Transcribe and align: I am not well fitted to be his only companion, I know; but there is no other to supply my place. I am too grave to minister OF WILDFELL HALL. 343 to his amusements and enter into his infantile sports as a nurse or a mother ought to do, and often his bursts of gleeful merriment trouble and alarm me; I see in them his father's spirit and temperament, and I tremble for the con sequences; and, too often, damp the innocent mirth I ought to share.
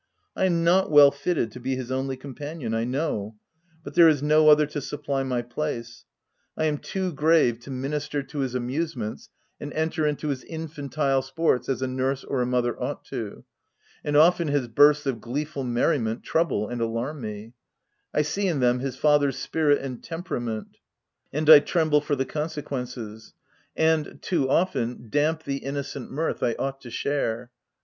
I 0.35 0.45
am 0.45 0.63
not 0.63 0.89
well 0.89 1.11
fitted 1.11 1.51
to 1.51 1.59
be 1.59 1.75
his 1.75 1.91
only 1.91 2.17
companion, 2.17 2.73
I 2.73 2.85
know; 2.85 3.35
but 3.83 3.93
there 3.93 4.07
is 4.09 4.23
no 4.23 4.49
other 4.49 4.65
to 4.65 4.81
supply 4.81 5.21
my 5.21 5.43
place. 5.43 6.05
I 6.57 6.65
am 6.65 6.79
too 6.79 7.13
grave 7.13 7.59
to 7.59 7.69
minister 7.69 8.17
OF 8.17 8.23
WILDFELL 8.23 8.39
HALL. 8.39 8.49
343 8.49 8.81
to 8.81 8.81
his 8.81 8.95
amusements 8.95 9.29
and 9.59 9.73
enter 9.73 10.07
into 10.07 10.29
his 10.29 10.43
infantile 10.45 11.21
sports 11.21 11.69
as 11.69 11.83
a 11.83 11.87
nurse 11.87 12.23
or 12.23 12.41
a 12.41 12.47
mother 12.47 12.81
ought 12.81 13.05
to 13.05 13.15
do, 13.29 13.45
and 14.03 14.17
often 14.17 14.47
his 14.47 14.67
bursts 14.67 15.05
of 15.05 15.21
gleeful 15.21 15.63
merriment 15.63 16.23
trouble 16.23 16.67
and 16.67 16.81
alarm 16.81 17.21
me; 17.21 17.53
I 18.11 18.23
see 18.23 18.47
in 18.47 18.59
them 18.59 18.79
his 18.79 18.97
father's 18.97 19.37
spirit 19.37 19.83
and 19.83 20.03
temperament, 20.03 20.77
and 21.31 21.47
I 21.47 21.59
tremble 21.59 22.01
for 22.01 22.15
the 22.15 22.25
con 22.25 22.49
sequences; 22.49 23.35
and, 23.75 24.17
too 24.19 24.49
often, 24.49 25.11
damp 25.11 25.43
the 25.43 25.57
innocent 25.57 26.09
mirth 26.09 26.41
I 26.41 26.55
ought 26.57 26.81
to 26.81 26.89
share. 26.89 27.51